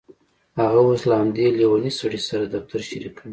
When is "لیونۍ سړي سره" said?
1.57-2.43